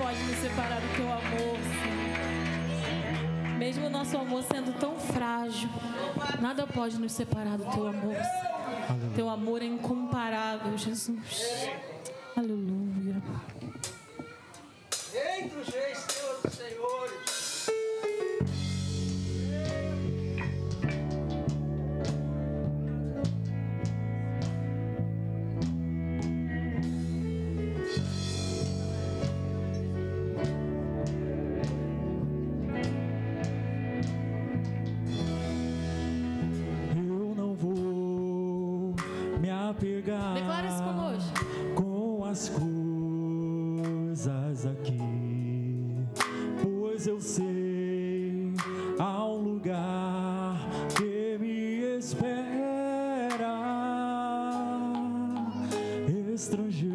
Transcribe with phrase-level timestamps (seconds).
[0.00, 3.58] pode nos separar do teu amor, Senhor.
[3.58, 5.68] Mesmo o nosso amor sendo tão frágil,
[6.40, 8.14] nada pode nos separar do teu amor.
[8.14, 9.12] Senhor.
[9.14, 11.68] Teu amor é incomparável, Jesus.
[12.34, 12.69] Aleluia.
[39.80, 40.34] pegar.
[41.74, 42.66] Com as coisas
[44.66, 45.00] aqui,
[46.62, 48.52] pois eu sei
[48.98, 50.58] há um lugar
[50.96, 52.30] que me espera,
[56.34, 56.89] estrangeiro.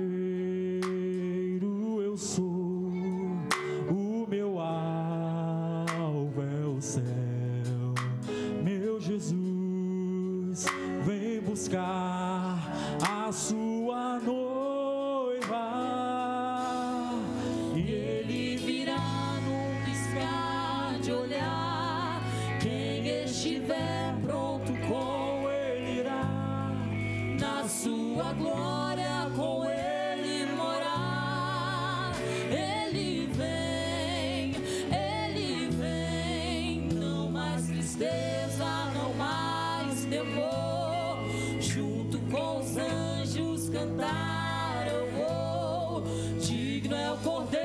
[28.26, 32.14] tua glória com ele morar.
[32.50, 34.56] Ele vem,
[34.92, 38.66] ele vem, não mais tristeza,
[38.96, 41.20] não mais temor.
[41.60, 46.04] Junto com os anjos cantar eu vou.
[46.40, 47.65] Digno é o cordeiro.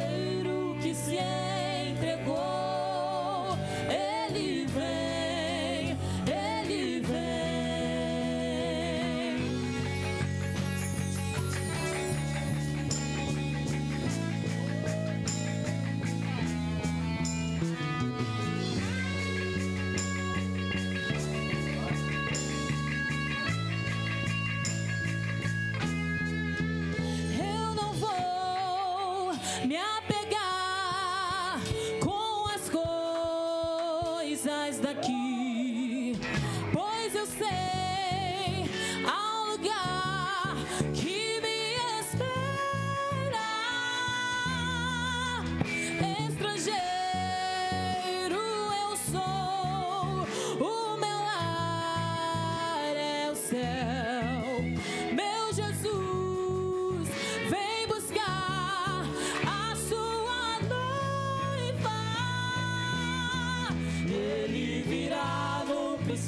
[29.66, 29.99] 미.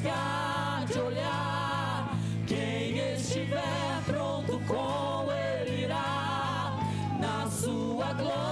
[0.03, 2.19] de olhar.
[2.47, 6.77] Quem estiver pronto com ele irá
[7.21, 8.52] na sua glória.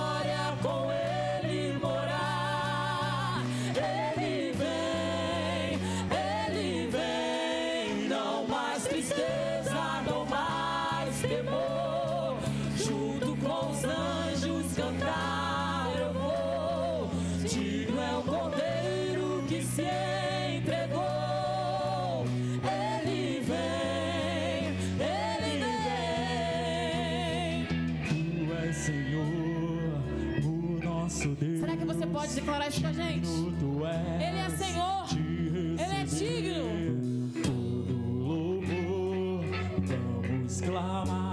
[32.10, 33.28] pode declarar isso pra gente?
[33.28, 35.06] É Ele é Senhor.
[35.78, 37.43] Ele é digno.
[37.43, 39.44] Todo louvor,
[40.22, 41.29] vamos clamar.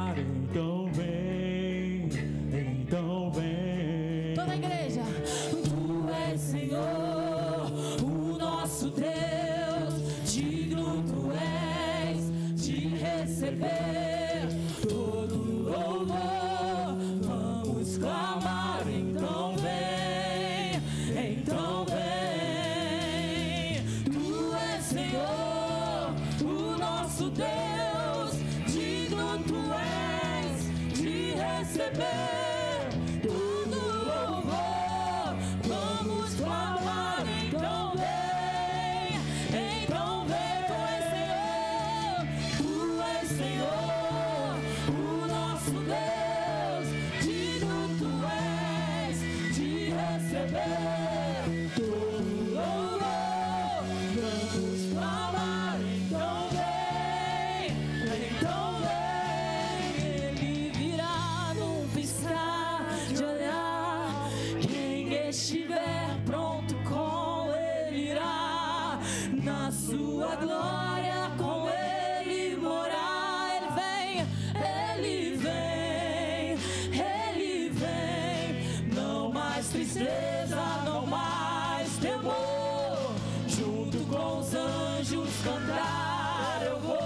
[84.99, 86.97] anjos cantar eu vou.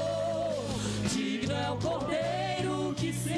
[1.14, 3.34] Digno é o cordeiro que se